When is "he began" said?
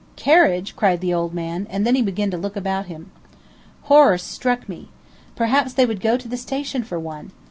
1.93-2.31